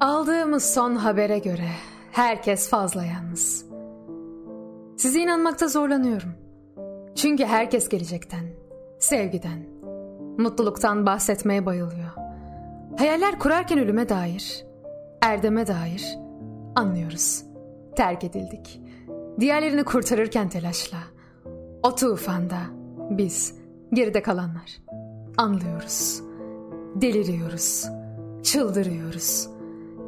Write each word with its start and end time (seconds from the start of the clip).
Aldığımız 0.00 0.74
son 0.74 0.96
habere 0.96 1.38
göre 1.38 1.68
herkes 2.12 2.68
fazla 2.70 3.04
yalnız. 3.04 3.66
Size 4.96 5.20
inanmakta 5.20 5.68
zorlanıyorum. 5.68 6.32
Çünkü 7.14 7.44
herkes 7.44 7.88
gelecekten, 7.88 8.44
sevgiden, 8.98 9.58
mutluluktan 10.38 11.06
bahsetmeye 11.06 11.66
bayılıyor. 11.66 12.10
Hayaller 12.98 13.38
kurarken 13.38 13.78
ölüme 13.78 14.08
dair, 14.08 14.66
erdeme 15.22 15.66
dair 15.66 16.18
anlıyoruz. 16.76 17.44
Terk 17.96 18.24
edildik. 18.24 18.80
Diğerlerini 19.40 19.84
kurtarırken 19.84 20.48
telaşla. 20.48 20.98
O 21.82 21.94
tufanda 21.94 22.58
biz 23.10 23.54
geride 23.92 24.22
kalanlar 24.22 24.78
anlıyoruz. 25.36 26.22
Deliriyoruz. 26.94 27.88
Çıldırıyoruz. 28.42 29.49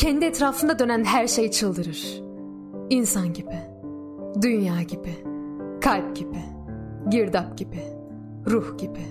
Kendi 0.00 0.24
etrafında 0.24 0.78
dönen 0.78 1.04
her 1.04 1.26
şey 1.26 1.50
çıldırır. 1.50 2.22
İnsan 2.90 3.32
gibi, 3.32 3.58
dünya 4.42 4.82
gibi, 4.82 5.14
kalp 5.80 6.16
gibi, 6.16 6.44
girdap 7.10 7.58
gibi, 7.58 7.82
ruh 8.46 8.78
gibi. 8.78 9.06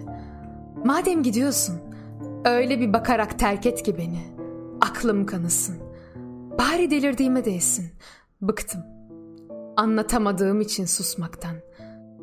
Madem 0.86 1.24
gidiyorsun, 1.24 1.76
öyle 2.46 2.80
bir 2.80 2.94
bakarak 2.94 3.40
terk 3.40 3.66
et 3.66 3.84
ki 3.84 3.98
beni. 3.98 4.20
Aklım 4.82 5.26
kanısın. 5.26 5.76
Bari 6.60 6.92
delirdiğime 6.92 7.46
değsin. 7.46 7.92
Bıktım. 8.42 8.82
Anlatamadığım 9.78 10.62
için 10.62 10.86
susmaktan. 10.86 11.56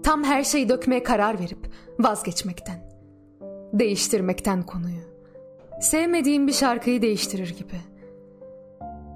Tam 0.03 0.25
her 0.25 0.45
şeyi 0.45 0.69
dökmeye 0.69 1.03
karar 1.03 1.39
verip 1.39 1.71
vazgeçmekten. 1.99 2.91
Değiştirmekten 3.73 4.63
konuyu. 4.63 5.03
Sevmediğim 5.81 6.47
bir 6.47 6.53
şarkıyı 6.53 7.03
değiştirir 7.03 7.57
gibi. 7.59 7.96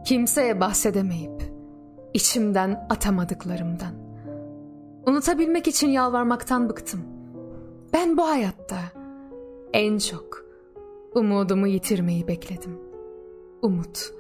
Kimseye 0.05 0.61
bahsedemeyip 0.61 1.43
içimden 2.15 2.87
atamadıklarımdan. 2.91 3.95
Unutabilmek 5.07 5.69
için 5.69 5.89
yalvarmaktan 5.89 6.69
bıktım. 6.69 7.01
Ben 7.93 8.17
bu 8.17 8.23
hayatta 8.23 8.79
en 9.73 9.99
çok 9.99 10.45
umudumu 11.15 11.67
yitirmeyi 11.67 12.29
bekledim. 12.29 12.79
Umut, 13.63 14.13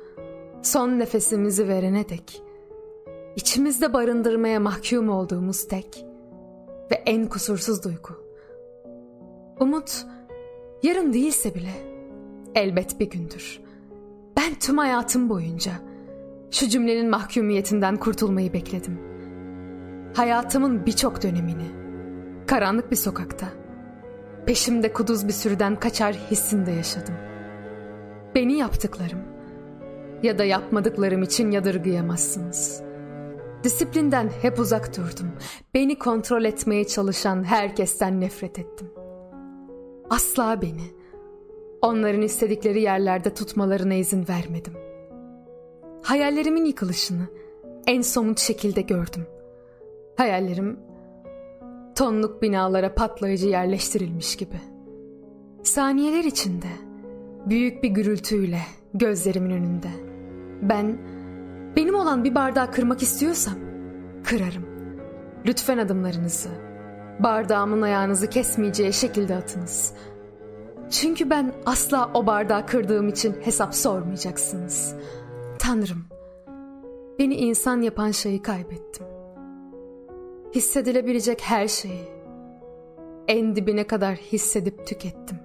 son 0.62 0.98
nefesimizi 0.98 1.68
verene 1.68 2.08
dek, 2.08 2.42
içimizde 3.36 3.92
barındırmaya 3.92 4.60
mahkum 4.60 5.08
olduğumuz 5.08 5.68
tek 5.68 6.06
ve 6.90 6.94
en 6.94 7.26
kusursuz 7.26 7.84
duygu. 7.84 8.24
Umut, 9.60 10.06
yarın 10.82 11.12
değilse 11.12 11.54
bile 11.54 11.72
elbet 12.54 13.00
bir 13.00 13.10
gündür. 13.10 13.69
Ben 14.50 14.58
tüm 14.58 14.78
hayatım 14.78 15.28
boyunca 15.28 15.72
şu 16.50 16.68
cümlenin 16.68 17.10
mahkumiyetinden 17.10 17.96
kurtulmayı 17.96 18.52
bekledim. 18.52 18.98
Hayatımın 20.14 20.86
birçok 20.86 21.22
dönemini 21.22 21.66
karanlık 22.46 22.90
bir 22.90 22.96
sokakta 22.96 23.48
peşimde 24.46 24.92
kuduz 24.92 25.28
bir 25.28 25.32
sürüden 25.32 25.76
kaçar 25.80 26.14
hissinde 26.14 26.70
yaşadım. 26.70 27.14
Beni 28.34 28.52
yaptıklarım 28.52 29.18
ya 30.22 30.38
da 30.38 30.44
yapmadıklarım 30.44 31.22
için 31.22 31.50
yadırgayamazsınız. 31.50 32.82
Disiplinden 33.64 34.30
hep 34.42 34.58
uzak 34.58 34.96
durdum. 34.96 35.32
Beni 35.74 35.98
kontrol 35.98 36.44
etmeye 36.44 36.86
çalışan 36.86 37.44
herkesten 37.44 38.20
nefret 38.20 38.58
ettim. 38.58 38.90
Asla 40.10 40.62
beni 40.62 40.99
onların 41.82 42.22
istedikleri 42.22 42.80
yerlerde 42.80 43.34
tutmalarına 43.34 43.94
izin 43.94 44.28
vermedim. 44.28 44.72
Hayallerimin 46.02 46.64
yıkılışını 46.64 47.26
en 47.86 48.02
somut 48.02 48.38
şekilde 48.38 48.80
gördüm. 48.80 49.26
Hayallerim 50.16 50.78
tonluk 51.96 52.42
binalara 52.42 52.94
patlayıcı 52.94 53.48
yerleştirilmiş 53.48 54.36
gibi. 54.36 54.60
Saniyeler 55.62 56.24
içinde 56.24 56.66
büyük 57.46 57.82
bir 57.82 57.88
gürültüyle 57.88 58.60
gözlerimin 58.94 59.50
önünde. 59.50 59.88
Ben 60.62 60.98
benim 61.76 61.94
olan 61.94 62.24
bir 62.24 62.34
bardağı 62.34 62.70
kırmak 62.70 63.02
istiyorsam 63.02 63.54
kırarım. 64.24 64.66
Lütfen 65.46 65.78
adımlarınızı 65.78 66.48
bardağımın 67.18 67.82
ayağınızı 67.82 68.30
kesmeyeceği 68.30 68.92
şekilde 68.92 69.36
atınız. 69.36 69.94
Çünkü 70.90 71.30
ben 71.30 71.52
asla 71.66 72.10
o 72.14 72.26
bardağı 72.26 72.66
kırdığım 72.66 73.08
için 73.08 73.36
hesap 73.42 73.74
sormayacaksınız. 73.74 74.94
Tanrım, 75.58 76.04
beni 77.18 77.34
insan 77.34 77.80
yapan 77.80 78.10
şeyi 78.10 78.42
kaybettim. 78.42 79.06
Hissedilebilecek 80.54 81.40
her 81.42 81.68
şeyi 81.68 82.04
en 83.28 83.56
dibine 83.56 83.86
kadar 83.86 84.14
hissedip 84.14 84.86
tükettim. 84.86 85.38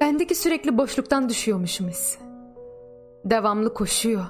Bendeki 0.00 0.34
sürekli 0.34 0.78
boşluktan 0.78 1.28
düşüyormuşum 1.28 1.88
hissi. 1.88 2.18
Devamlı 3.24 3.74
koşuyor 3.74 4.24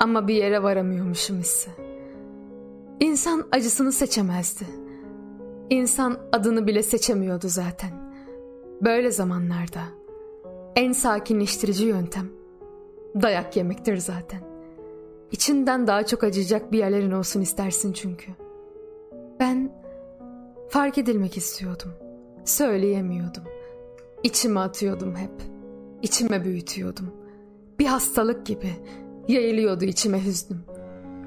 ama 0.00 0.28
bir 0.28 0.34
yere 0.34 0.62
varamıyormuşum 0.62 1.38
hissi. 1.38 1.70
İnsan 3.00 3.48
acısını 3.52 3.92
seçemezdi. 3.92 4.64
İnsan 5.70 6.18
adını 6.32 6.66
bile 6.66 6.82
seçemiyordu 6.82 7.48
zaten. 7.48 8.01
Böyle 8.84 9.10
zamanlarda 9.10 9.80
en 10.76 10.92
sakinleştirici 10.92 11.84
yöntem 11.84 12.28
dayak 13.22 13.56
yemektir 13.56 13.96
zaten. 13.96 14.40
İçinden 15.32 15.86
daha 15.86 16.06
çok 16.06 16.24
acıyacak 16.24 16.72
bir 16.72 16.78
yerlerin 16.78 17.10
olsun 17.10 17.40
istersin 17.40 17.92
çünkü. 17.92 18.32
Ben 19.40 19.72
fark 20.68 20.98
edilmek 20.98 21.36
istiyordum. 21.36 21.92
Söyleyemiyordum. 22.44 23.42
İçime 24.22 24.60
atıyordum 24.60 25.16
hep. 25.16 25.30
İçime 26.02 26.44
büyütüyordum. 26.44 27.12
Bir 27.78 27.86
hastalık 27.86 28.46
gibi 28.46 28.70
yayılıyordu 29.28 29.84
içime 29.84 30.26
hüznüm. 30.26 30.60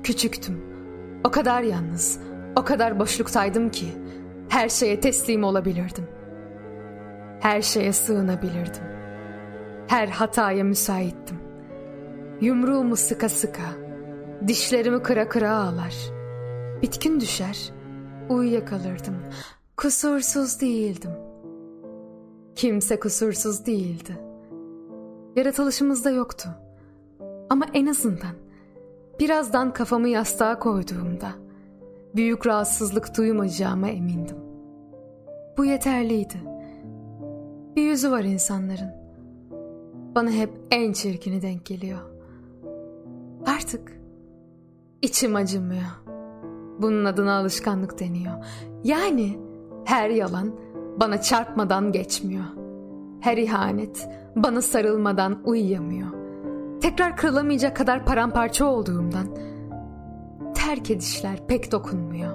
Küçüktüm. 0.03 0.61
O 1.23 1.31
kadar 1.31 1.61
yalnız, 1.61 2.19
o 2.55 2.63
kadar 2.63 2.99
boşluktaydım 2.99 3.71
ki 3.71 3.87
her 4.49 4.69
şeye 4.69 4.99
teslim 4.99 5.43
olabilirdim. 5.43 6.07
Her 7.39 7.61
şeye 7.61 7.93
sığınabilirdim. 7.93 8.83
Her 9.87 10.07
hataya 10.07 10.63
müsaittim. 10.63 11.37
Yumruğumu 12.41 12.95
sıka 12.95 13.29
sıka, 13.29 13.61
dişlerimi 14.47 15.03
kıra 15.03 15.29
kıra 15.29 15.57
ağlar. 15.57 15.95
Bitkin 16.81 17.19
düşer, 17.19 17.73
uyuyakalırdım. 18.29 19.15
Kusursuz 19.77 20.61
değildim. 20.61 21.11
Kimse 22.55 22.99
kusursuz 22.99 23.65
değildi. 23.65 24.17
Yaratılışımızda 25.35 26.09
yoktu. 26.09 26.49
Ama 27.49 27.65
en 27.73 27.85
azından 27.85 28.35
birazdan 29.19 29.73
kafamı 29.73 30.09
yastığa 30.09 30.59
koyduğumda 30.59 31.29
büyük 32.15 32.47
rahatsızlık 32.47 33.17
duymayacağıma 33.17 33.89
emindim. 33.89 34.37
Bu 35.57 35.65
yeterliydi. 35.65 36.54
Bir 37.75 37.81
yüzü 37.81 38.11
var 38.11 38.23
insanların. 38.23 38.91
Bana 40.15 40.31
hep 40.31 40.49
en 40.71 40.93
çirkini 40.93 41.41
denk 41.41 41.65
geliyor. 41.65 41.99
Artık 43.45 43.99
içim 45.01 45.35
acımıyor. 45.35 46.05
Bunun 46.79 47.05
adına 47.05 47.37
alışkanlık 47.37 47.99
deniyor. 47.99 48.33
Yani 48.83 49.39
her 49.85 50.09
yalan 50.09 50.55
bana 50.99 51.21
çarpmadan 51.21 51.91
geçmiyor. 51.91 52.45
Her 53.19 53.37
ihanet 53.37 54.09
bana 54.35 54.61
sarılmadan 54.61 55.41
uyuyamıyor. 55.45 56.07
Tekrar 56.81 57.17
kırılamayacak 57.17 57.75
kadar 57.75 58.05
paramparça 58.05 58.65
olduğumdan 58.65 59.27
terk 60.55 60.91
edişler 60.91 61.47
pek 61.47 61.71
dokunmuyor. 61.71 62.31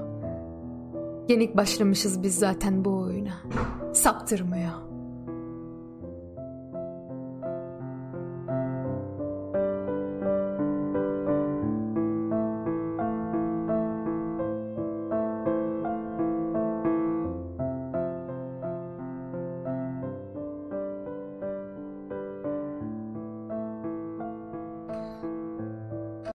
Yenik 1.28 1.56
başlamışız 1.56 2.22
biz 2.22 2.38
zaten 2.38 2.84
bu 2.84 2.98
oyuna. 2.98 3.34
Saptırmıyor. 3.94 4.89